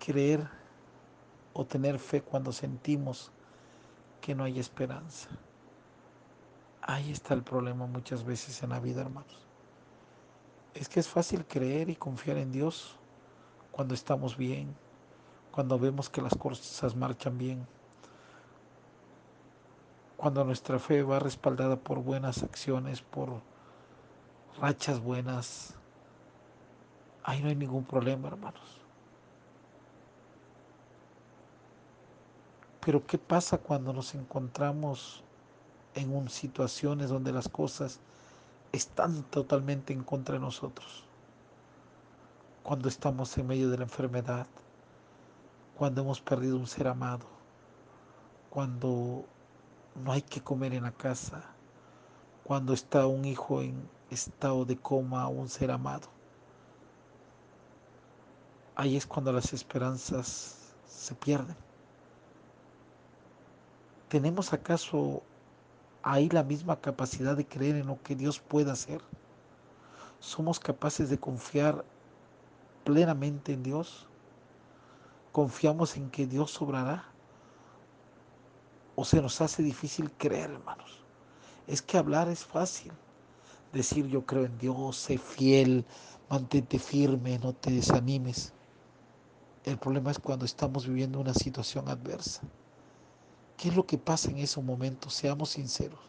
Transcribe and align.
creer 0.00 0.48
o 1.52 1.64
tener 1.64 2.00
fe 2.00 2.22
cuando 2.22 2.50
sentimos 2.50 3.30
que 4.20 4.34
no 4.34 4.42
hay 4.42 4.58
esperanza. 4.58 5.28
Ahí 6.82 7.12
está 7.12 7.34
el 7.34 7.42
problema 7.42 7.86
muchas 7.86 8.24
veces 8.24 8.62
en 8.64 8.70
la 8.70 8.80
vida, 8.80 9.02
hermanos. 9.02 9.46
Es 10.74 10.88
que 10.88 10.98
es 10.98 11.08
fácil 11.08 11.44
creer 11.46 11.90
y 11.90 11.96
confiar 11.96 12.38
en 12.38 12.50
Dios 12.50 12.96
cuando 13.70 13.94
estamos 13.94 14.36
bien, 14.36 14.74
cuando 15.52 15.78
vemos 15.78 16.08
que 16.08 16.22
las 16.22 16.34
cosas 16.34 16.96
marchan 16.96 17.38
bien, 17.38 17.66
cuando 20.16 20.44
nuestra 20.44 20.78
fe 20.78 21.02
va 21.02 21.18
respaldada 21.18 21.76
por 21.76 22.00
buenas 22.00 22.42
acciones, 22.42 23.02
por 23.02 23.40
rachas 24.60 25.00
buenas, 25.00 25.74
ahí 27.24 27.42
no 27.42 27.48
hay 27.48 27.56
ningún 27.56 27.84
problema, 27.84 28.28
hermanos. 28.28 28.80
Pero 32.80 33.06
¿qué 33.06 33.18
pasa 33.18 33.58
cuando 33.58 33.92
nos 33.92 34.14
encontramos 34.14 35.22
en 35.94 36.28
situaciones 36.30 37.10
donde 37.10 37.32
las 37.32 37.48
cosas 37.48 38.00
están 38.72 39.22
totalmente 39.24 39.92
en 39.92 40.02
contra 40.02 40.34
de 40.34 40.40
nosotros? 40.40 41.04
Cuando 42.62 42.88
estamos 42.88 43.36
en 43.36 43.46
medio 43.46 43.70
de 43.70 43.78
la 43.78 43.84
enfermedad, 43.84 44.46
cuando 45.76 46.02
hemos 46.02 46.20
perdido 46.20 46.56
un 46.56 46.66
ser 46.66 46.88
amado, 46.88 47.26
cuando 48.48 49.24
no 49.94 50.12
hay 50.12 50.22
que 50.22 50.40
comer 50.40 50.72
en 50.74 50.84
la 50.84 50.92
casa, 50.92 51.42
cuando 52.44 52.72
está 52.72 53.06
un 53.06 53.24
hijo 53.24 53.60
en 53.62 53.88
estado 54.10 54.64
de 54.64 54.76
coma 54.76 55.28
o 55.28 55.30
un 55.30 55.48
ser 55.48 55.70
amado. 55.70 56.08
Ahí 58.74 58.96
es 58.96 59.06
cuando 59.06 59.32
las 59.32 59.52
esperanzas 59.52 60.74
se 60.86 61.14
pierden. 61.14 61.69
¿Tenemos 64.10 64.52
acaso 64.52 65.22
ahí 66.02 66.28
la 66.28 66.42
misma 66.42 66.78
capacidad 66.82 67.34
de 67.34 67.46
creer 67.46 67.76
en 67.76 67.86
lo 67.86 68.02
que 68.02 68.14
Dios 68.14 68.40
puede 68.40 68.70
hacer? 68.70 69.00
¿Somos 70.18 70.60
capaces 70.60 71.08
de 71.08 71.18
confiar 71.18 71.82
plenamente 72.84 73.54
en 73.54 73.62
Dios? 73.62 74.06
¿Confiamos 75.32 75.96
en 75.96 76.10
que 76.10 76.26
Dios 76.26 76.60
obrará? 76.60 77.10
o 79.00 79.04
se 79.06 79.22
nos 79.22 79.40
hace 79.40 79.62
difícil 79.62 80.10
creer, 80.12 80.50
hermanos. 80.50 81.02
Es 81.66 81.80
que 81.80 81.96
hablar 81.96 82.28
es 82.28 82.44
fácil. 82.44 82.92
Decir 83.72 84.06
yo 84.08 84.26
creo 84.26 84.44
en 84.44 84.58
Dios, 84.58 84.94
sé 84.94 85.16
fiel, 85.16 85.86
mantente 86.28 86.78
firme, 86.78 87.38
no 87.38 87.54
te 87.54 87.70
desanimes. 87.70 88.52
El 89.64 89.78
problema 89.78 90.10
es 90.10 90.18
cuando 90.18 90.44
estamos 90.44 90.86
viviendo 90.86 91.18
una 91.18 91.32
situación 91.32 91.88
adversa. 91.88 92.42
¿Qué 93.60 93.68
es 93.68 93.76
lo 93.76 93.86
que 93.86 93.98
pasa 93.98 94.30
en 94.30 94.38
esos 94.38 94.64
momentos? 94.64 95.12
Seamos 95.12 95.50
sinceros. 95.50 96.00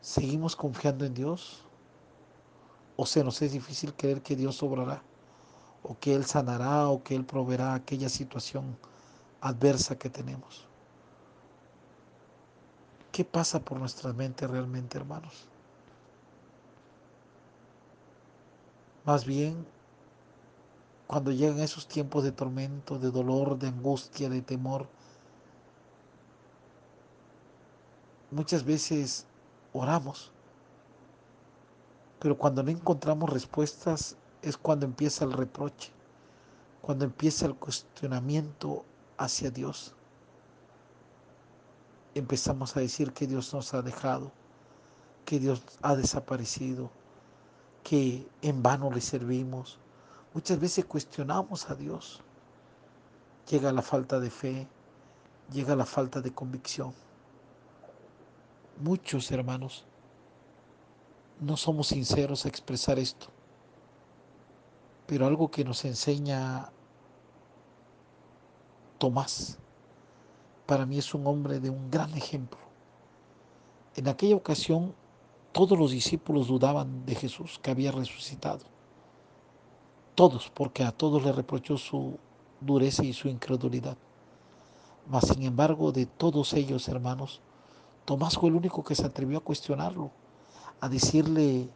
¿Seguimos 0.00 0.54
confiando 0.56 1.04
en 1.04 1.14
Dios? 1.14 1.64
¿O 2.96 3.06
se 3.06 3.24
nos 3.24 3.40
es 3.40 3.52
difícil 3.52 3.94
creer 3.94 4.20
que 4.20 4.36
Dios 4.36 4.62
obrará? 4.62 5.02
¿O 5.82 5.96
que 5.98 6.14
Él 6.14 6.26
sanará? 6.26 6.88
¿O 6.88 7.02
que 7.02 7.14
Él 7.14 7.24
proveerá 7.24 7.74
aquella 7.74 8.08
situación? 8.08 8.76
adversa 9.42 9.98
que 9.98 10.08
tenemos. 10.08 10.64
¿Qué 13.10 13.24
pasa 13.24 13.60
por 13.60 13.78
nuestra 13.78 14.12
mente 14.12 14.46
realmente, 14.46 14.96
hermanos? 14.96 15.48
Más 19.04 19.26
bien, 19.26 19.66
cuando 21.12 21.30
llegan 21.30 21.60
esos 21.60 21.86
tiempos 21.86 22.24
de 22.24 22.32
tormento, 22.32 22.98
de 22.98 23.10
dolor, 23.10 23.58
de 23.58 23.68
angustia, 23.68 24.30
de 24.30 24.40
temor, 24.40 24.88
muchas 28.30 28.64
veces 28.64 29.26
oramos, 29.74 30.32
pero 32.18 32.38
cuando 32.38 32.62
no 32.62 32.70
encontramos 32.70 33.28
respuestas 33.28 34.16
es 34.40 34.56
cuando 34.56 34.86
empieza 34.86 35.26
el 35.26 35.34
reproche, 35.34 35.92
cuando 36.80 37.04
empieza 37.04 37.44
el 37.44 37.56
cuestionamiento 37.56 38.82
hacia 39.18 39.50
Dios. 39.50 39.94
Empezamos 42.14 42.74
a 42.74 42.80
decir 42.80 43.12
que 43.12 43.26
Dios 43.26 43.52
nos 43.52 43.74
ha 43.74 43.82
dejado, 43.82 44.32
que 45.26 45.38
Dios 45.38 45.62
ha 45.82 45.94
desaparecido, 45.94 46.90
que 47.84 48.26
en 48.40 48.62
vano 48.62 48.90
le 48.90 49.02
servimos. 49.02 49.78
Muchas 50.34 50.58
veces 50.58 50.84
cuestionamos 50.86 51.68
a 51.68 51.74
Dios. 51.74 52.20
Llega 53.50 53.70
la 53.72 53.82
falta 53.82 54.18
de 54.18 54.30
fe, 54.30 54.66
llega 55.52 55.76
la 55.76 55.84
falta 55.84 56.20
de 56.20 56.32
convicción. 56.32 56.94
Muchos 58.80 59.30
hermanos 59.30 59.84
no 61.40 61.56
somos 61.56 61.88
sinceros 61.88 62.44
a 62.44 62.48
expresar 62.48 62.98
esto, 62.98 63.26
pero 65.06 65.26
algo 65.26 65.50
que 65.50 65.64
nos 65.64 65.84
enseña 65.84 66.70
Tomás, 68.98 69.58
para 70.66 70.86
mí 70.86 70.98
es 70.98 71.12
un 71.12 71.26
hombre 71.26 71.58
de 71.58 71.68
un 71.68 71.90
gran 71.90 72.14
ejemplo. 72.14 72.60
En 73.96 74.08
aquella 74.08 74.36
ocasión, 74.36 74.94
todos 75.50 75.76
los 75.76 75.90
discípulos 75.90 76.46
dudaban 76.46 77.04
de 77.04 77.16
Jesús 77.16 77.58
que 77.60 77.72
había 77.72 77.90
resucitado. 77.90 78.60
Todos, 80.14 80.50
porque 80.54 80.84
a 80.84 80.92
todos 80.92 81.22
le 81.24 81.32
reprochó 81.32 81.78
su 81.78 82.18
dureza 82.60 83.02
y 83.04 83.12
su 83.12 83.28
incredulidad. 83.28 83.96
Mas, 85.08 85.28
sin 85.28 85.42
embargo, 85.42 85.90
de 85.90 86.06
todos 86.06 86.52
ellos, 86.52 86.86
hermanos, 86.88 87.40
Tomás 88.04 88.36
fue 88.36 88.50
el 88.50 88.56
único 88.56 88.84
que 88.84 88.94
se 88.94 89.06
atrevió 89.06 89.38
a 89.38 89.44
cuestionarlo, 89.44 90.10
a 90.80 90.88
decirle 90.88 91.68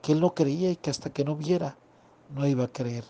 que 0.00 0.12
él 0.12 0.20
no 0.20 0.34
creía 0.34 0.70
y 0.70 0.76
que 0.76 0.90
hasta 0.90 1.10
que 1.10 1.24
no 1.24 1.34
viera, 1.34 1.76
no 2.34 2.46
iba 2.46 2.64
a 2.64 2.72
creer. 2.72 3.04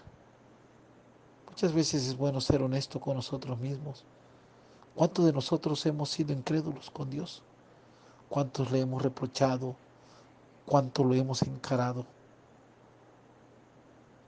Muchas 1.49 1.72
veces 1.72 2.07
es 2.07 2.17
bueno 2.17 2.41
ser 2.41 2.62
honesto 2.62 3.01
con 3.01 3.17
nosotros 3.17 3.59
mismos. 3.59 4.05
¿Cuántos 4.95 5.25
de 5.27 5.33
nosotros 5.33 5.84
hemos 5.87 6.11
sido 6.11 6.33
incrédulos 6.33 6.91
con 6.91 7.11
Dios? 7.11 7.43
¿Cuántos 8.28 8.71
le 8.71 8.81
hemos 8.81 9.03
reprochado? 9.03 9.77
¿Cuánto 10.65 11.05
lo 11.05 11.15
hemos 11.15 11.43
encarado? 11.43 12.07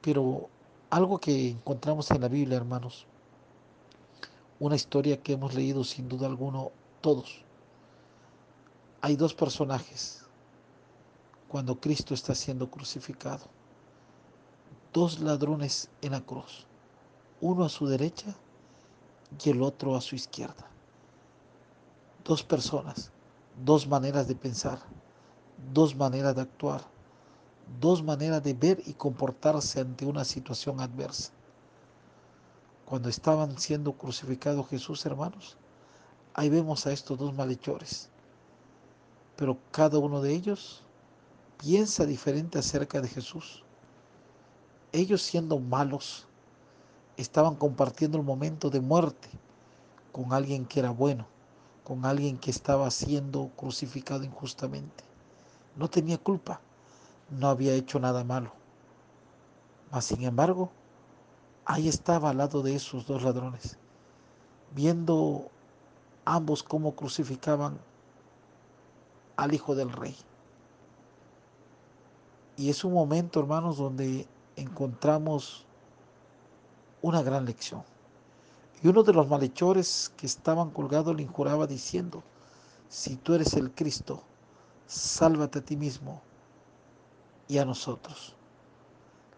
Pero 0.03 0.49
algo 0.91 1.19
que 1.19 1.51
encontramos 1.51 2.11
en 2.11 2.21
la 2.21 2.29
Biblia, 2.29 2.57
hermanos, 2.59 3.07
una 4.61 4.77
historia 4.77 5.23
que 5.23 5.33
hemos 5.33 5.55
leído 5.55 5.85
sin 5.85 6.09
duda 6.09 6.27
alguna 6.27 6.65
todos. 7.01 7.43
Hay 9.01 9.17
dos 9.17 9.35
personajes 9.35 10.25
cuando 11.49 11.81
Cristo 11.81 12.15
está 12.15 12.35
siendo 12.35 12.71
crucificado. 12.71 13.47
Dos 14.93 15.21
ladrones 15.21 15.89
en 16.03 16.13
la 16.13 16.21
cruz 16.21 16.67
uno 17.43 17.65
a 17.65 17.69
su 17.69 17.87
derecha 17.87 18.35
y 19.45 19.51
el 19.51 19.63
otro 19.63 19.97
a 19.97 20.01
su 20.01 20.15
izquierda. 20.15 20.65
Dos 22.25 22.43
personas, 22.45 23.11
dos 23.65 23.87
maneras 23.87 24.29
de 24.29 24.37
pensar, 24.37 24.79
dos 25.75 25.97
maneras 25.97 26.37
de 26.37 26.43
actuar, 26.43 26.83
dos 27.81 28.03
maneras 28.03 28.43
de 28.43 28.55
ver 28.55 28.83
y 28.87 28.95
comportarse 28.95 29.81
ante 29.81 30.07
una 30.07 30.25
situación 30.25 30.81
adversa. 30.81 31.33
Cuando 32.85 33.09
estaban 33.09 33.59
siendo 33.59 33.93
crucificados 33.93 34.69
Jesús, 34.69 35.05
hermanos, 35.07 35.57
ahí 36.35 36.49
vemos 36.49 36.87
a 36.87 36.93
estos 36.93 37.19
dos 37.19 37.35
malhechores. 37.35 38.11
Pero 39.37 39.59
cada 39.71 39.99
uno 39.99 40.21
de 40.21 40.33
ellos 40.33 40.83
piensa 41.59 42.05
diferente 42.05 42.59
acerca 42.59 43.01
de 43.01 43.09
Jesús. 43.09 43.65
Ellos 44.93 45.23
siendo 45.23 45.59
malos, 45.59 46.27
estaban 47.17 47.55
compartiendo 47.55 48.19
el 48.19 48.25
momento 48.25 48.69
de 48.69 48.81
muerte 48.81 49.29
con 50.13 50.33
alguien 50.33 50.67
que 50.67 50.81
era 50.81 50.91
bueno, 50.91 51.27
con 51.85 52.05
alguien 52.05 52.39
que 52.39 52.51
estaba 52.51 52.91
siendo 52.91 53.49
crucificado 53.57 54.25
injustamente. 54.25 55.05
No 55.77 55.89
tenía 55.89 56.19
culpa, 56.19 56.61
no 57.33 57.49
había 57.49 57.75
hecho 57.75 57.99
nada 57.99 58.25
malo. 58.25 58.53
Mas 59.91 60.05
sin 60.05 60.23
embargo, 60.23 60.71
ahí 61.65 61.89
estaba 61.89 62.31
al 62.31 62.39
lado 62.39 62.63
de 62.63 62.75
esos 62.75 63.07
dos 63.07 63.23
ladrones, 63.23 63.79
viendo 64.75 65.51
ambos 66.25 66.63
cómo 66.63 66.95
crucificaban 66.95 67.79
al 69.37 69.55
Hijo 69.55 69.75
del 69.75 69.91
Rey. 69.91 70.17
Y 72.57 72.71
es 72.71 72.85
un 72.85 72.93
momento, 72.93 73.41
hermanos, 73.41 73.79
donde 73.79 74.27
encontramos 74.57 75.65
una 77.01 77.23
gran 77.23 77.45
lección. 77.45 77.83
Y 78.83 78.89
uno 78.89 79.03
de 79.03 79.13
los 79.13 79.29
malhechores 79.29 80.13
que 80.17 80.27
estaban 80.27 80.71
colgados 80.71 81.17
le 81.17 81.23
injuraba 81.23 81.67
diciendo, 81.67 82.23
si 82.89 83.17
tú 83.17 83.35
eres 83.35 83.55
el 83.55 83.71
Cristo, 83.73 84.23
sálvate 84.87 85.61
a 85.61 85.65
ti 85.65 85.77
mismo 85.77 86.21
y 87.49 87.59
a 87.59 87.65
nosotros. 87.65 88.37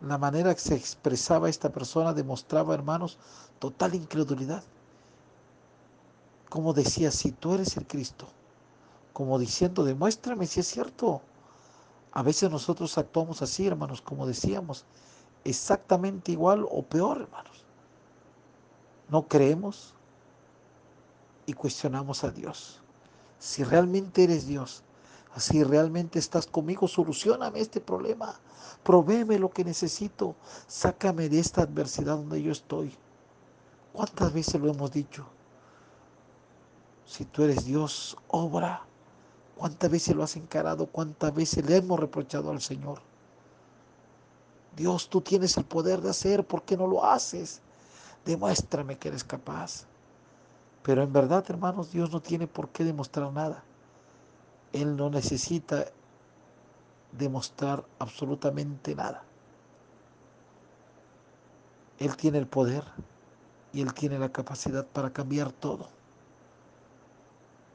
la 0.00 0.18
manera 0.18 0.54
que 0.54 0.60
se 0.60 0.74
expresaba 0.76 1.48
esta 1.48 1.70
persona 1.72 2.12
demostraba, 2.12 2.74
hermanos, 2.74 3.18
total 3.58 3.94
incredulidad. 3.94 4.62
Como 6.48 6.72
decía, 6.72 7.10
si 7.10 7.32
tú 7.32 7.54
eres 7.54 7.76
el 7.76 7.86
Cristo, 7.86 8.28
como 9.12 9.38
diciendo, 9.38 9.84
demuéstrame 9.84 10.46
si 10.46 10.60
es 10.60 10.66
cierto. 10.68 11.22
A 12.12 12.22
veces 12.22 12.50
nosotros 12.50 12.96
actuamos 12.98 13.42
así, 13.42 13.66
hermanos, 13.66 14.00
como 14.02 14.26
decíamos, 14.26 14.84
exactamente 15.44 16.32
igual 16.32 16.66
o 16.70 16.82
peor, 16.82 17.22
hermanos. 17.22 17.64
No 19.08 19.28
creemos 19.28 19.94
y 21.46 21.52
cuestionamos 21.54 22.24
a 22.24 22.30
Dios. 22.30 22.80
Si 23.38 23.64
realmente 23.64 24.24
eres 24.24 24.46
Dios, 24.46 24.82
si 25.36 25.64
realmente 25.64 26.18
estás 26.18 26.46
conmigo, 26.46 26.86
solucioname 26.86 27.60
este 27.60 27.80
problema. 27.80 28.38
Provéeme 28.82 29.38
lo 29.38 29.50
que 29.50 29.64
necesito. 29.64 30.36
Sácame 30.66 31.28
de 31.28 31.40
esta 31.40 31.62
adversidad 31.62 32.16
donde 32.16 32.42
yo 32.42 32.52
estoy. 32.52 32.94
¿Cuántas 33.92 34.32
veces 34.32 34.60
lo 34.60 34.70
hemos 34.70 34.92
dicho? 34.92 35.26
Si 37.06 37.24
tú 37.24 37.42
eres 37.42 37.64
Dios, 37.64 38.16
obra. 38.28 38.82
¿Cuántas 39.56 39.90
veces 39.90 40.16
lo 40.16 40.22
has 40.22 40.36
encarado? 40.36 40.86
¿Cuántas 40.86 41.34
veces 41.34 41.64
le 41.64 41.76
hemos 41.76 41.98
reprochado 41.98 42.50
al 42.50 42.60
Señor? 42.60 43.00
Dios, 44.76 45.08
tú 45.08 45.20
tienes 45.20 45.56
el 45.56 45.64
poder 45.64 46.00
de 46.00 46.10
hacer, 46.10 46.44
¿por 46.44 46.62
qué 46.62 46.76
no 46.76 46.86
lo 46.86 47.04
haces? 47.04 47.60
Demuéstrame 48.24 48.98
que 48.98 49.08
eres 49.08 49.22
capaz. 49.22 49.84
Pero 50.82 51.02
en 51.02 51.12
verdad, 51.12 51.44
hermanos, 51.48 51.92
Dios 51.92 52.10
no 52.10 52.20
tiene 52.20 52.46
por 52.46 52.68
qué 52.70 52.84
demostrar 52.84 53.32
nada. 53.32 53.64
Él 54.74 54.96
no 54.96 55.08
necesita 55.08 55.84
demostrar 57.12 57.84
absolutamente 58.00 58.96
nada. 58.96 59.22
Él 62.00 62.16
tiene 62.16 62.38
el 62.38 62.48
poder 62.48 62.82
y 63.72 63.82
Él 63.82 63.94
tiene 63.94 64.18
la 64.18 64.30
capacidad 64.30 64.84
para 64.84 65.12
cambiar 65.12 65.52
todo. 65.52 65.88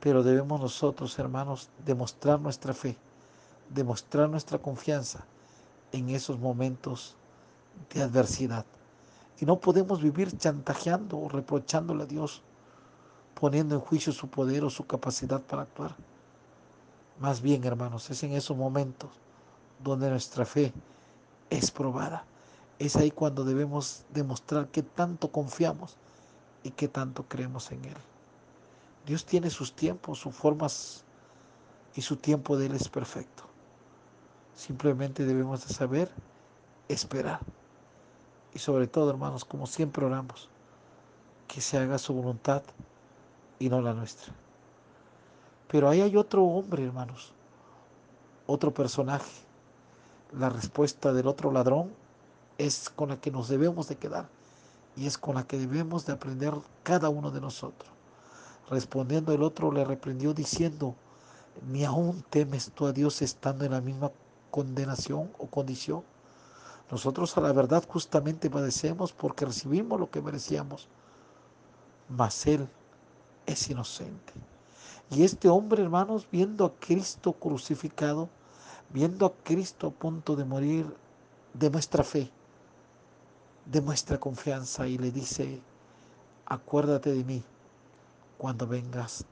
Pero 0.01 0.23
debemos 0.23 0.59
nosotros, 0.59 1.17
hermanos, 1.19 1.69
demostrar 1.85 2.41
nuestra 2.41 2.73
fe, 2.73 2.97
demostrar 3.69 4.29
nuestra 4.29 4.57
confianza 4.57 5.23
en 5.93 6.09
esos 6.09 6.37
momentos 6.37 7.15
de 7.93 8.03
adversidad. 8.03 8.65
Y 9.39 9.45
no 9.45 9.57
podemos 9.57 10.01
vivir 10.01 10.37
chantajeando 10.37 11.17
o 11.17 11.29
reprochándole 11.29 12.03
a 12.03 12.07
Dios, 12.07 12.41
poniendo 13.39 13.75
en 13.75 13.81
juicio 13.81 14.11
su 14.11 14.27
poder 14.27 14.65
o 14.65 14.69
su 14.69 14.85
capacidad 14.85 15.41
para 15.41 15.61
actuar. 15.61 15.95
Más 17.19 17.41
bien, 17.41 17.65
hermanos, 17.65 18.09
es 18.09 18.23
en 18.23 18.31
esos 18.31 18.55
momentos 18.55 19.09
donde 19.83 20.09
nuestra 20.09 20.45
fe 20.45 20.71
es 21.49 21.69
probada. 21.69 22.23
Es 22.79 22.95
ahí 22.95 23.11
cuando 23.11 23.43
debemos 23.43 24.05
demostrar 24.13 24.69
que 24.69 24.83
tanto 24.83 25.29
confiamos 25.29 25.97
y 26.63 26.71
que 26.71 26.87
tanto 26.87 27.23
creemos 27.23 27.71
en 27.71 27.83
Él. 27.83 27.97
Dios 29.05 29.25
tiene 29.25 29.49
sus 29.49 29.73
tiempos, 29.73 30.19
sus 30.19 30.33
formas 30.33 31.03
y 31.93 32.01
su 32.01 32.15
tiempo 32.15 32.57
de 32.57 32.67
Él 32.67 32.75
es 32.75 32.87
perfecto. 32.87 33.43
Simplemente 34.55 35.25
debemos 35.25 35.67
de 35.67 35.73
saber 35.73 36.09
esperar. 36.87 37.39
Y 38.53 38.59
sobre 38.59 38.87
todo, 38.87 39.09
hermanos, 39.09 39.43
como 39.43 39.67
siempre 39.67 40.05
oramos, 40.05 40.49
que 41.47 41.59
se 41.59 41.77
haga 41.77 41.97
su 41.97 42.13
voluntad 42.13 42.63
y 43.57 43.67
no 43.67 43.81
la 43.81 43.93
nuestra. 43.93 44.33
Pero 45.69 45.87
ahí 45.87 46.01
hay 46.01 46.17
otro 46.17 46.43
hombre, 46.43 46.83
hermanos, 46.83 47.31
otro 48.47 48.73
personaje. 48.73 49.31
La 50.33 50.49
respuesta 50.49 51.13
del 51.13 51.27
otro 51.27 51.51
ladrón 51.51 51.91
es 52.57 52.89
con 52.89 53.09
la 53.09 53.21
que 53.21 53.31
nos 53.31 53.47
debemos 53.47 53.87
de 53.87 53.95
quedar 53.95 54.27
y 54.95 55.05
es 55.05 55.17
con 55.17 55.35
la 55.35 55.43
que 55.45 55.59
debemos 55.59 56.05
de 56.05 56.13
aprender 56.13 56.53
cada 56.83 57.09
uno 57.09 57.29
de 57.31 57.39
nosotros. 57.39 57.89
Respondiendo 58.69 59.31
el 59.31 59.43
otro 59.43 59.71
le 59.71 59.85
reprendió 59.85 60.33
diciendo, 60.33 60.95
ni 61.67 61.85
aún 61.85 62.23
temes 62.29 62.71
tú 62.71 62.87
a 62.87 62.91
Dios 62.91 63.21
estando 63.21 63.63
en 63.63 63.71
la 63.71 63.81
misma 63.81 64.11
condenación 64.49 65.31
o 65.37 65.47
condición. 65.47 66.03
Nosotros 66.89 67.37
a 67.37 67.41
la 67.41 67.53
verdad 67.53 67.83
justamente 67.87 68.49
padecemos 68.49 69.13
porque 69.13 69.45
recibimos 69.45 69.99
lo 69.99 70.09
que 70.09 70.21
merecíamos, 70.21 70.87
mas 72.09 72.47
Él 72.47 72.67
es 73.45 73.69
inocente. 73.69 74.48
Y 75.11 75.23
este 75.23 75.49
hombre, 75.49 75.81
hermanos, 75.81 76.27
viendo 76.31 76.65
a 76.65 76.73
Cristo 76.79 77.33
crucificado, 77.33 78.29
viendo 78.89 79.25
a 79.25 79.33
Cristo 79.43 79.87
a 79.87 79.91
punto 79.91 80.35
de 80.35 80.45
morir, 80.45 80.95
demuestra 81.53 82.03
fe, 82.03 82.29
demuestra 83.65 84.19
confianza 84.19 84.87
y 84.87 84.97
le 84.97 85.11
dice, 85.11 85.61
acuérdate 86.45 87.11
de 87.11 87.23
mí 87.23 87.43
cuando 88.37 88.67
vengas 88.67 89.25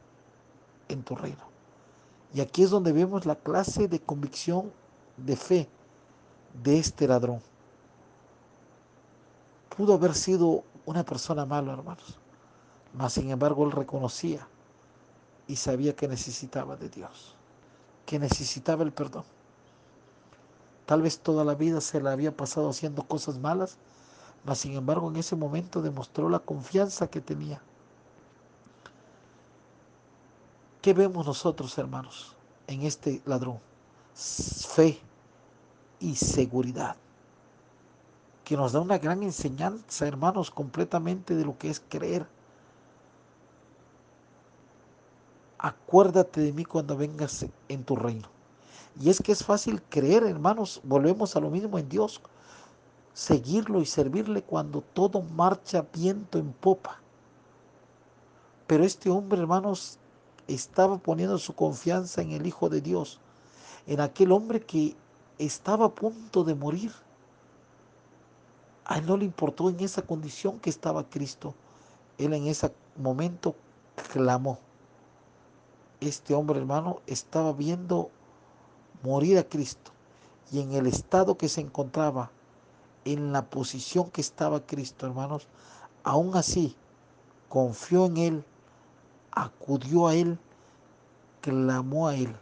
en 0.88 1.04
tu 1.04 1.16
reino. 1.16 1.44
Y 2.34 2.42
aquí 2.42 2.64
es 2.64 2.72
donde 2.72 2.92
vemos 2.92 3.26
la 3.26 3.36
clase 3.36 3.88
de 3.88 4.00
convicción 4.00 4.72
de 5.16 5.36
fe 5.36 5.70
de 6.64 6.80
este 6.80 7.08
ladrón. 7.08 7.40
Pudo 9.76 9.94
haber 9.94 10.16
sido 10.16 10.64
una 10.88 11.04
persona 11.04 11.46
mala, 11.46 11.74
hermanos, 11.74 12.18
mas 12.94 13.14
sin 13.14 13.30
embargo 13.30 13.64
él 13.64 13.72
reconocía 13.72 14.48
y 15.48 15.56
sabía 15.56 15.96
que 15.96 16.08
necesitaba 16.08 16.76
de 16.76 16.90
Dios, 16.90 17.36
que 18.06 18.20
necesitaba 18.20 18.84
el 18.84 18.92
perdón. 18.92 19.24
Tal 20.86 21.02
vez 21.02 21.20
toda 21.20 21.44
la 21.44 21.56
vida 21.56 21.82
se 21.82 22.02
la 22.02 22.12
había 22.12 22.36
pasado 22.36 22.70
haciendo 22.70 23.04
cosas 23.04 23.40
malas, 23.40 23.78
mas 24.46 24.60
sin 24.60 24.74
embargo 24.74 25.10
en 25.10 25.18
ese 25.18 25.36
momento 25.36 25.82
demostró 25.82 26.30
la 26.30 26.40
confianza 26.40 27.08
que 27.08 27.22
tenía 27.22 27.62
¿Qué 30.88 30.94
vemos 30.94 31.26
nosotros, 31.26 31.78
hermanos, 31.78 32.34
en 32.66 32.84
este 32.84 33.22
ladrón? 33.26 33.60
Fe 34.16 34.98
y 36.00 36.16
seguridad, 36.16 36.96
que 38.46 38.56
nos 38.56 38.72
da 38.72 38.80
una 38.80 38.98
gran 38.98 39.22
enseñanza, 39.22 40.08
hermanos, 40.08 40.50
completamente 40.50 41.36
de 41.36 41.44
lo 41.44 41.58
que 41.58 41.70
es 41.70 41.82
creer. 41.90 42.26
Acuérdate 45.60 46.42
de 46.42 46.54
mí 46.54 46.66
cuando 46.66 46.96
vengas 46.96 47.46
en 47.68 47.84
tu 47.84 47.96
reino. 47.96 48.30
Y 49.00 49.10
es 49.10 49.22
que 49.22 49.32
es 49.32 49.44
fácil 49.44 49.82
creer, 49.82 50.24
hermanos, 50.24 50.82
volvemos 50.84 51.36
a 51.36 51.40
lo 51.40 51.50
mismo 51.50 51.78
en 51.78 51.90
Dios, 51.90 52.22
seguirlo 53.14 53.82
y 53.82 53.86
servirle 53.86 54.44
cuando 54.44 54.82
todo 54.82 55.22
marcha 55.22 55.86
viento 55.94 56.38
en 56.38 56.52
popa. 56.54 57.02
Pero 58.68 58.84
este 58.84 59.10
hombre, 59.10 59.40
hermanos, 59.40 59.98
estaba 60.48 60.98
poniendo 60.98 61.38
su 61.38 61.54
confianza 61.54 62.22
en 62.22 62.32
el 62.32 62.46
Hijo 62.46 62.70
de 62.70 62.82
Dios, 62.82 63.20
en 63.86 64.02
aquel 64.02 64.32
hombre 64.32 64.62
que 64.62 64.96
estaba 65.38 65.86
a 65.86 65.96
punto 65.96 66.44
de 66.44 66.56
morir. 66.56 66.92
A 68.86 68.98
él 68.98 69.06
no 69.06 69.18
le 69.18 69.26
importó 69.26 69.70
en 69.70 69.80
esa 69.80 70.02
condición 70.02 70.60
que 70.60 70.70
estaba 70.70 71.10
Cristo. 71.10 71.54
Él 72.18 72.34
en 72.34 72.48
ese 72.48 72.74
momento 72.96 73.56
clamó. 74.12 74.60
Este 76.00 76.34
hombre, 76.34 76.60
hermano, 76.60 77.02
estaba 77.08 77.54
viendo 77.54 78.10
morir 79.04 79.38
a 79.38 79.44
Cristo. 79.44 79.92
Y 80.52 80.62
en 80.62 80.74
el 80.74 80.88
estado 80.88 81.38
que 81.38 81.50
se 81.50 81.62
encontraba, 81.62 82.32
en 83.06 83.32
la 83.32 83.50
posición 83.50 84.12
que 84.12 84.22
estaba 84.22 84.66
Cristo, 84.66 85.06
hermanos, 85.06 85.48
aún 86.04 86.36
así 86.36 86.76
confió 87.50 88.06
en 88.06 88.18
Él 88.18 88.46
acudió 89.38 90.08
a 90.08 90.16
Él, 90.16 90.40
clamó 91.42 92.08
a 92.08 92.16
Él. 92.16 92.36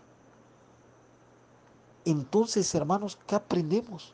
Entonces, 2.06 2.74
hermanos, 2.74 3.18
¿qué 3.28 3.36
aprendemos? 3.36 4.14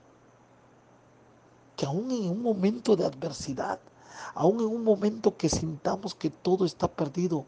Que 1.75 1.86
aún 1.86 2.10
en 2.12 2.29
un 2.29 2.41
momento 2.41 2.95
de 2.95 3.05
adversidad, 3.05 3.79
aún 4.33 4.62
en 4.62 4.67
un 4.67 4.83
momento 4.83 5.38
que 5.38 5.50
sintamos 5.50 6.15
que 6.15 6.29
todo 6.29 6.65
está 6.65 6.88
perdido, 6.88 7.45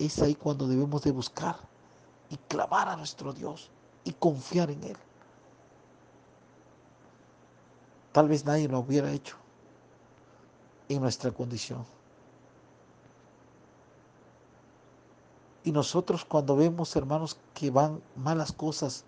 es 0.00 0.20
ahí 0.20 0.34
cuando 0.34 0.66
debemos 0.66 1.02
de 1.02 1.12
buscar 1.12 1.56
y 2.30 2.36
clamar 2.36 2.88
a 2.88 2.96
nuestro 2.96 3.32
Dios 3.32 3.70
y 4.04 4.12
confiar 4.12 4.70
en 4.70 4.82
Él. 4.82 4.96
Tal 8.12 8.28
vez 8.28 8.44
nadie 8.44 8.66
lo 8.66 8.80
hubiera 8.80 9.12
hecho 9.12 9.36
en 10.88 11.02
nuestra 11.02 11.30
condición. 11.30 11.84
Y 15.62 15.72
nosotros 15.72 16.24
cuando 16.24 16.56
vemos, 16.56 16.96
hermanos, 16.96 17.38
que 17.54 17.70
van 17.70 18.02
malas 18.16 18.52
cosas, 18.52 19.04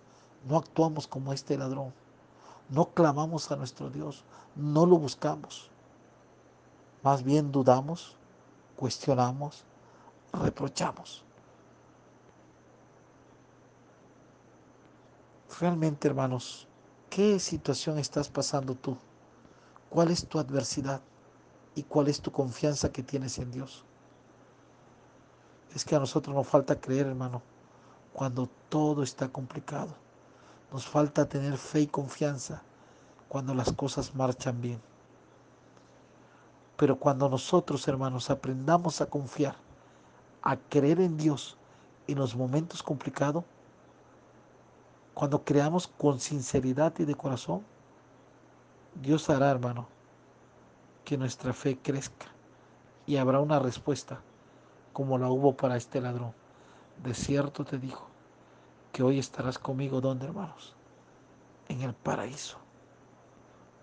no 0.47 0.57
actuamos 0.57 1.07
como 1.07 1.33
este 1.33 1.57
ladrón. 1.57 1.91
No 2.69 2.89
clamamos 2.93 3.51
a 3.51 3.55
nuestro 3.55 3.89
Dios, 3.89 4.23
no 4.55 4.85
lo 4.85 4.97
buscamos. 4.97 5.69
Más 7.01 7.23
bien 7.23 7.51
dudamos, 7.51 8.15
cuestionamos, 8.77 9.63
reprochamos. 10.33 11.23
Realmente, 15.59 16.07
hermanos, 16.07 16.67
¿qué 17.09 17.39
situación 17.39 17.99
estás 17.99 18.27
pasando 18.27 18.75
tú? 18.75 18.97
¿Cuál 19.89 20.09
es 20.09 20.27
tu 20.27 20.39
adversidad? 20.39 21.01
¿Y 21.75 21.83
cuál 21.83 22.07
es 22.07 22.21
tu 22.21 22.31
confianza 22.31 22.91
que 22.91 23.03
tienes 23.03 23.37
en 23.37 23.51
Dios? 23.51 23.85
Es 25.75 25.85
que 25.85 25.95
a 25.95 25.99
nosotros 25.99 26.35
nos 26.35 26.47
falta 26.47 26.79
creer, 26.79 27.07
hermano, 27.07 27.41
cuando 28.13 28.49
todo 28.69 29.03
está 29.03 29.29
complicado. 29.29 29.95
Nos 30.71 30.87
falta 30.87 31.29
tener 31.29 31.57
fe 31.57 31.81
y 31.81 31.87
confianza 31.87 32.63
cuando 33.27 33.53
las 33.53 33.71
cosas 33.73 34.15
marchan 34.15 34.59
bien. 34.61 34.81
Pero 36.77 36.97
cuando 36.97 37.29
nosotros, 37.29 37.87
hermanos, 37.87 38.29
aprendamos 38.29 39.01
a 39.01 39.05
confiar, 39.05 39.55
a 40.43 40.57
creer 40.57 40.99
en 40.99 41.17
Dios 41.17 41.57
en 42.07 42.19
los 42.19 42.35
momentos 42.35 42.83
complicados, 42.83 43.45
cuando 45.13 45.43
creamos 45.43 45.87
con 45.87 46.19
sinceridad 46.19 46.93
y 46.99 47.05
de 47.05 47.15
corazón, 47.15 47.63
Dios 49.01 49.29
hará, 49.29 49.49
hermano, 49.49 49.87
que 51.05 51.17
nuestra 51.17 51.53
fe 51.53 51.77
crezca 51.81 52.27
y 53.05 53.17
habrá 53.17 53.39
una 53.39 53.59
respuesta 53.59 54.21
como 54.91 55.17
la 55.17 55.29
hubo 55.29 55.55
para 55.55 55.77
este 55.77 56.01
ladrón. 56.01 56.33
De 57.03 57.13
cierto 57.13 57.63
te 57.63 57.77
digo 57.77 58.01
que 58.91 59.03
hoy 59.03 59.19
estarás 59.19 59.57
conmigo, 59.57 60.01
¿dónde, 60.01 60.25
hermanos? 60.25 60.75
En 61.67 61.81
el 61.81 61.93
paraíso. 61.93 62.57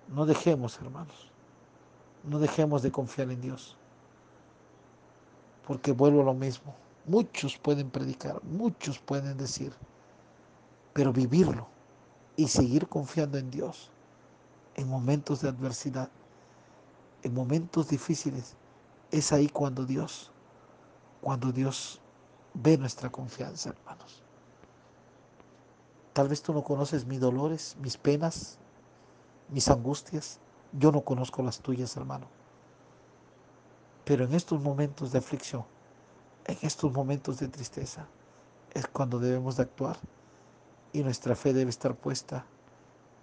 No 0.09 0.26
dejemos, 0.26 0.79
hermanos, 0.81 1.31
no 2.25 2.38
dejemos 2.38 2.83
de 2.83 2.93
confiar 2.93 3.31
en 3.31 3.40
Dios. 3.40 3.76
Porque 5.71 5.93
vuelvo 5.93 6.23
a 6.23 6.25
lo 6.25 6.35
mismo. 6.35 6.75
Muchos 7.07 7.57
pueden 7.57 7.91
predicar, 7.91 8.43
muchos 8.43 8.99
pueden 8.99 9.39
decir, 9.39 9.73
pero 10.93 11.12
vivirlo 11.12 11.69
y 12.35 12.49
seguir 12.49 12.89
confiando 12.89 13.39
en 13.39 13.53
Dios 13.53 13.89
en 14.75 14.89
momentos 14.89 15.43
de 15.43 15.49
adversidad, 15.49 16.11
en 17.23 17.35
momentos 17.35 17.89
difíciles, 17.89 18.57
es 19.12 19.33
ahí 19.33 19.47
cuando 19.49 19.87
Dios, 19.87 20.33
cuando 21.21 21.53
Dios 21.53 22.00
ve 22.53 22.77
nuestra 22.77 23.09
confianza, 23.09 23.71
hermanos. 23.71 24.25
Tal 26.15 26.27
vez 26.27 26.43
tú 26.43 26.53
no 26.53 26.65
conoces 26.65 27.07
mis 27.07 27.21
dolores, 27.21 27.77
mis 27.81 27.97
penas, 27.97 28.59
mis 29.49 29.69
angustias. 29.69 30.41
Yo 30.73 30.91
no 30.91 31.03
conozco 31.03 31.45
las 31.45 31.61
tuyas, 31.61 31.97
hermano. 31.97 32.39
Pero 34.04 34.25
en 34.25 34.35
estos 34.35 34.61
momentos 34.61 35.12
de 35.12 35.19
aflicción, 35.19 35.64
en 36.47 36.59
estos 36.62 36.92
momentos 36.92 37.38
de 37.38 37.49
tristeza, 37.49 38.07
es 38.73 38.87
cuando 38.87 39.19
debemos 39.19 39.57
de 39.57 39.64
actuar 39.64 39.99
y 40.92 41.02
nuestra 41.02 41.35
fe 41.37 41.52
debe 41.52 41.71
estar 41.71 41.95
puesta 41.95 42.45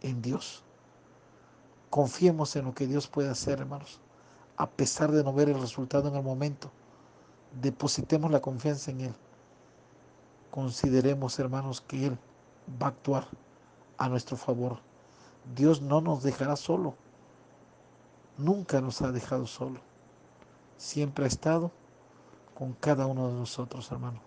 en 0.01 0.21
Dios. 0.21 0.63
Confiemos 1.89 2.55
en 2.55 2.65
lo 2.65 2.73
que 2.73 2.87
Dios 2.87 3.07
puede 3.07 3.29
hacer, 3.29 3.59
hermanos, 3.59 3.99
a 4.57 4.69
pesar 4.69 5.11
de 5.11 5.23
no 5.23 5.33
ver 5.33 5.49
el 5.49 5.59
resultado 5.59 6.09
en 6.09 6.15
el 6.15 6.23
momento. 6.23 6.69
Depositemos 7.61 8.31
la 8.31 8.41
confianza 8.41 8.91
en 8.91 9.01
Él. 9.01 9.13
Consideremos, 10.51 11.39
hermanos, 11.39 11.81
que 11.81 12.07
Él 12.07 12.19
va 12.81 12.87
a 12.87 12.89
actuar 12.89 13.27
a 13.97 14.09
nuestro 14.09 14.37
favor. 14.37 14.79
Dios 15.55 15.81
no 15.81 16.01
nos 16.01 16.23
dejará 16.23 16.55
solo. 16.55 16.95
Nunca 18.37 18.81
nos 18.81 19.01
ha 19.01 19.11
dejado 19.11 19.47
solo. 19.47 19.79
Siempre 20.77 21.25
ha 21.25 21.27
estado 21.27 21.71
con 22.55 22.73
cada 22.73 23.05
uno 23.05 23.27
de 23.27 23.33
nosotros, 23.33 23.91
hermano. 23.91 24.19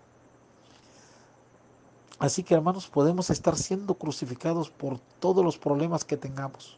Así 2.19 2.43
que, 2.43 2.53
hermanos, 2.53 2.87
podemos 2.87 3.29
estar 3.29 3.57
siendo 3.57 3.95
crucificados 3.95 4.69
por 4.69 4.99
todos 5.19 5.43
los 5.43 5.57
problemas 5.57 6.05
que 6.05 6.17
tengamos. 6.17 6.77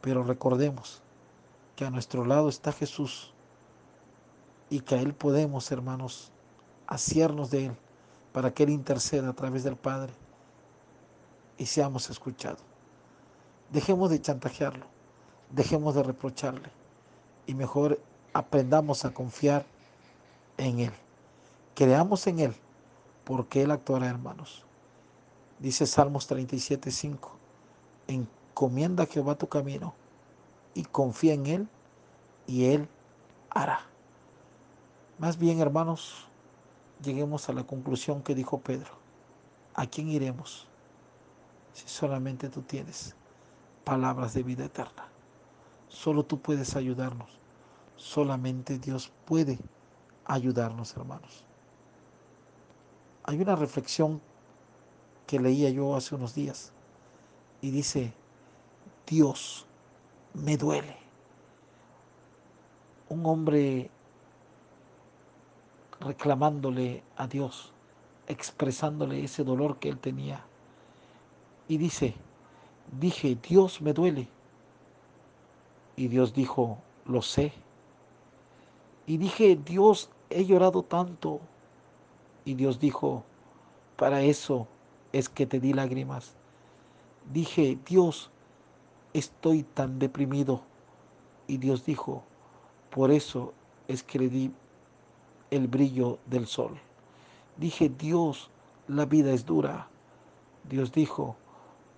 Pero 0.00 0.24
recordemos 0.24 1.02
que 1.76 1.84
a 1.84 1.90
nuestro 1.90 2.24
lado 2.24 2.48
está 2.48 2.72
Jesús 2.72 3.32
y 4.68 4.80
que 4.80 4.96
a 4.96 5.00
Él 5.00 5.14
podemos, 5.14 5.70
hermanos, 5.70 6.32
asiarnos 6.86 7.50
de 7.50 7.66
Él 7.66 7.76
para 8.32 8.52
que 8.52 8.64
Él 8.64 8.70
interceda 8.70 9.28
a 9.28 9.34
través 9.34 9.64
del 9.64 9.76
Padre 9.76 10.12
y 11.56 11.66
seamos 11.66 12.10
escuchados. 12.10 12.62
Dejemos 13.70 14.10
de 14.10 14.20
chantajearlo, 14.20 14.86
dejemos 15.50 15.94
de 15.94 16.02
reprocharle 16.02 16.70
y 17.46 17.54
mejor 17.54 18.00
aprendamos 18.32 19.04
a 19.04 19.12
confiar 19.12 19.64
en 20.56 20.80
Él. 20.80 20.92
Creamos 21.74 22.26
en 22.26 22.40
Él 22.40 22.54
porque 23.24 23.62
Él 23.62 23.70
actuará, 23.70 24.06
hermanos. 24.06 24.64
Dice 25.58 25.86
Salmos 25.86 26.26
37, 26.26 26.90
5. 26.90 27.30
Encomienda 28.08 29.04
a 29.04 29.06
Jehová 29.06 29.36
tu 29.36 29.48
camino 29.48 29.94
y 30.74 30.84
confía 30.84 31.34
en 31.34 31.46
Él 31.46 31.68
y 32.46 32.66
Él 32.66 32.88
hará. 33.50 33.80
Más 35.18 35.38
bien, 35.38 35.60
hermanos, 35.60 36.26
lleguemos 37.02 37.48
a 37.48 37.52
la 37.52 37.64
conclusión 37.64 38.22
que 38.22 38.34
dijo 38.34 38.58
Pedro. 38.60 38.92
¿A 39.74 39.86
quién 39.86 40.08
iremos 40.08 40.66
si 41.72 41.88
solamente 41.88 42.48
tú 42.48 42.62
tienes 42.62 43.14
palabras 43.84 44.34
de 44.34 44.42
vida 44.42 44.64
eterna. 44.66 45.08
Solo 45.88 46.24
tú 46.24 46.38
puedes 46.40 46.76
ayudarnos. 46.76 47.39
Solamente 48.00 48.78
Dios 48.78 49.12
puede 49.26 49.58
ayudarnos, 50.24 50.96
hermanos. 50.96 51.44
Hay 53.24 53.40
una 53.40 53.54
reflexión 53.54 54.20
que 55.26 55.38
leía 55.38 55.70
yo 55.70 55.94
hace 55.94 56.14
unos 56.14 56.34
días 56.34 56.72
y 57.60 57.70
dice, 57.70 58.12
Dios 59.06 59.66
me 60.32 60.56
duele. 60.56 60.96
Un 63.10 63.26
hombre 63.26 63.90
reclamándole 66.00 67.02
a 67.16 67.26
Dios, 67.26 67.72
expresándole 68.26 69.22
ese 69.22 69.44
dolor 69.44 69.78
que 69.78 69.90
él 69.90 69.98
tenía. 69.98 70.42
Y 71.68 71.76
dice, 71.76 72.14
Dije, 72.98 73.36
Dios 73.36 73.80
me 73.80 73.92
duele. 73.92 74.28
Y 75.96 76.08
Dios 76.08 76.34
dijo, 76.34 76.78
lo 77.06 77.22
sé. 77.22 77.52
Y 79.10 79.18
dije, 79.18 79.56
Dios, 79.56 80.08
he 80.28 80.46
llorado 80.46 80.84
tanto. 80.84 81.40
Y 82.44 82.54
Dios 82.54 82.78
dijo, 82.78 83.24
para 83.96 84.22
eso 84.22 84.68
es 85.12 85.28
que 85.28 85.46
te 85.46 85.58
di 85.58 85.72
lágrimas. 85.72 86.34
Dije, 87.32 87.76
Dios, 87.84 88.30
estoy 89.12 89.64
tan 89.64 89.98
deprimido. 89.98 90.62
Y 91.48 91.58
Dios 91.58 91.84
dijo, 91.84 92.22
por 92.90 93.10
eso 93.10 93.52
es 93.88 94.04
que 94.04 94.20
le 94.20 94.28
di 94.28 94.52
el 95.50 95.66
brillo 95.66 96.20
del 96.26 96.46
sol. 96.46 96.78
Dije, 97.56 97.88
Dios, 97.88 98.48
la 98.86 99.06
vida 99.06 99.32
es 99.32 99.44
dura. 99.44 99.88
Dios 100.68 100.92
dijo, 100.92 101.34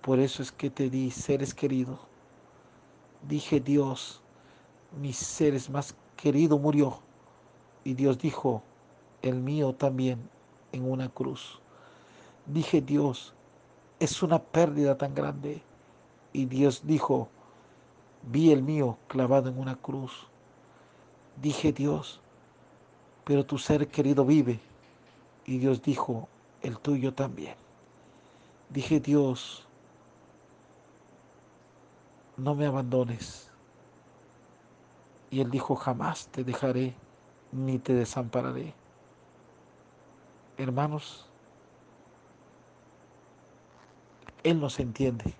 por 0.01 0.17
eso 0.17 0.41
es 0.41 0.51
que 0.51 0.71
te 0.71 0.89
di 0.89 1.11
seres 1.11 1.53
queridos. 1.53 1.99
Dije, 3.29 3.59
Dios, 3.59 4.19
mis 4.99 5.17
seres 5.17 5.69
más 5.69 5.95
querido 6.15 6.57
murió. 6.57 6.99
Y 7.83 7.93
Dios 7.93 8.17
dijo, 8.17 8.63
el 9.21 9.39
mío 9.39 9.73
también 9.73 10.29
en 10.71 10.89
una 10.89 11.09
cruz. 11.09 11.59
Dije, 12.45 12.81
Dios, 12.81 13.33
es 13.99 14.21
una 14.21 14.39
pérdida 14.39 14.97
tan 14.97 15.13
grande. 15.15 15.61
Y 16.33 16.45
Dios 16.45 16.81
dijo, 16.85 17.29
vi 18.23 18.51
el 18.51 18.63
mío 18.63 18.97
clavado 19.07 19.49
en 19.49 19.59
una 19.59 19.75
cruz. 19.75 20.27
Dije, 21.41 21.71
Dios, 21.71 22.19
pero 23.23 23.45
tu 23.45 23.57
ser 23.57 23.87
querido 23.87 24.25
vive. 24.25 24.59
Y 25.45 25.57
Dios 25.57 25.81
dijo, 25.81 26.27
el 26.61 26.77
tuyo 26.79 27.13
también. 27.13 27.55
Dije, 28.69 28.99
Dios, 28.99 29.67
no 32.37 32.55
me 32.55 32.65
abandones. 32.65 33.52
Y 35.33 35.41
él 35.41 35.49
dijo, 35.49 35.75
jamás 35.75 36.27
te 36.27 36.43
dejaré 36.43 36.93
ni 37.51 37.79
te 37.79 37.95
desampararé. 37.95 38.75
Hermanos, 40.59 41.27
Él 44.43 44.59
nos 44.59 44.79
entiende, 44.79 45.33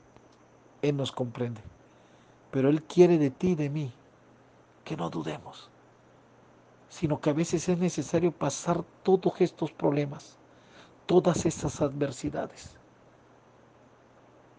Él 0.81 0.97
nos 0.97 1.11
comprende, 1.11 1.61
pero 2.49 2.69
Él 2.69 2.81
quiere 2.81 3.19
de 3.19 3.29
ti 3.29 3.49
y 3.51 3.55
de 3.55 3.69
mí 3.69 3.93
que 4.83 4.97
no 4.97 5.11
dudemos, 5.11 5.69
sino 6.89 7.21
que 7.21 7.29
a 7.29 7.33
veces 7.33 7.69
es 7.69 7.77
necesario 7.77 8.31
pasar 8.31 8.83
todos 9.03 9.41
estos 9.41 9.71
problemas, 9.71 10.39
todas 11.05 11.45
estas 11.45 11.81
adversidades 11.81 12.79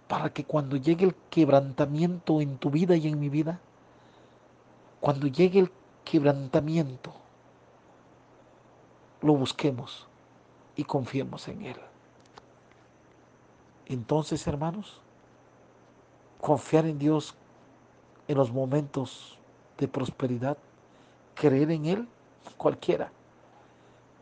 para 0.07 0.33
que 0.33 0.45
cuando 0.45 0.77
llegue 0.77 1.07
el 1.07 1.17
quebrantamiento 1.29 2.41
en 2.41 2.57
tu 2.57 2.71
vida 2.71 2.95
y 2.95 3.09
en 3.09 3.19
mi 3.19 3.29
vida, 3.29 3.59
cuando 5.05 5.27
llegue 5.27 5.61
el 5.61 5.71
quebrantamiento, 6.03 7.13
lo 9.21 9.35
busquemos 9.35 10.07
y 10.77 10.85
confiemos 10.85 11.47
en 11.47 11.61
Él. 11.61 11.77
Entonces, 13.85 14.47
hermanos, 14.47 15.03
confiar 16.41 16.87
en 16.87 16.99
Dios 16.99 17.35
en 18.29 18.39
los 18.39 18.51
momentos 18.51 19.39
de 19.77 19.89
prosperidad. 19.89 20.57
Creer 21.35 21.71
en 21.71 21.85
Él, 21.85 22.09
cualquiera. 22.57 23.13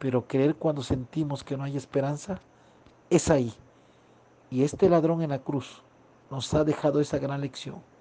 Pero 0.00 0.26
creer 0.26 0.56
cuando 0.56 0.82
sentimos 0.82 1.44
que 1.44 1.56
no 1.56 1.62
hay 1.62 1.76
esperanza, 1.76 2.40
es 3.08 3.30
ahí. 3.30 3.54
Y 4.50 4.64
este 4.64 4.88
ladrón 4.88 5.22
en 5.22 5.30
la 5.30 5.38
cruz 5.38 5.80
nos 6.28 6.52
ha 6.54 6.64
dejado 6.64 7.00
esa 7.00 7.18
gran 7.18 7.40
lección. 7.40 7.91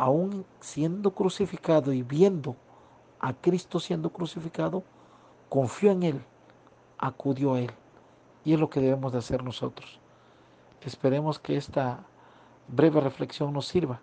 Aún 0.00 0.46
siendo 0.60 1.10
crucificado 1.10 1.92
y 1.92 2.04
viendo 2.04 2.54
a 3.18 3.32
Cristo 3.32 3.80
siendo 3.80 4.10
crucificado, 4.10 4.84
confió 5.48 5.90
en 5.90 6.04
Él, 6.04 6.24
acudió 6.98 7.54
a 7.54 7.60
Él. 7.62 7.72
Y 8.44 8.54
es 8.54 8.60
lo 8.60 8.70
que 8.70 8.78
debemos 8.78 9.10
de 9.10 9.18
hacer 9.18 9.42
nosotros. 9.42 9.98
Esperemos 10.82 11.40
que 11.40 11.56
esta 11.56 12.04
breve 12.68 13.00
reflexión 13.00 13.52
nos 13.52 13.66
sirva 13.66 14.00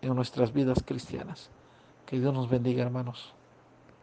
en 0.00 0.16
nuestras 0.16 0.54
vidas 0.54 0.82
cristianas. 0.82 1.50
Que 2.06 2.18
Dios 2.18 2.32
nos 2.32 2.48
bendiga, 2.48 2.82
hermanos. 2.82 3.34